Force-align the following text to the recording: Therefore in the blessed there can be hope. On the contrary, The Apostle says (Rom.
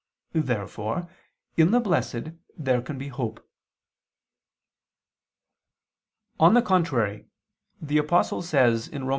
Therefore 0.33 1.07
in 1.57 1.69
the 1.69 1.79
blessed 1.79 2.31
there 2.57 2.81
can 2.81 2.97
be 2.97 3.09
hope. 3.09 3.47
On 6.39 6.55
the 6.55 6.63
contrary, 6.63 7.27
The 7.79 7.99
Apostle 7.99 8.41
says 8.41 8.89
(Rom. 8.91 9.09